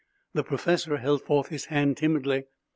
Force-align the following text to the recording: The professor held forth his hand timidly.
The 0.33 0.43
professor 0.43 0.97
held 0.97 1.21
forth 1.21 1.49
his 1.49 1.65
hand 1.65 1.95
timidly. 1.95 2.45